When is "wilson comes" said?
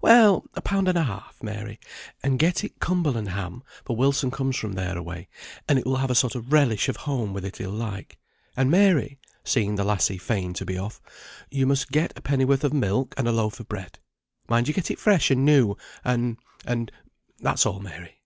3.96-4.56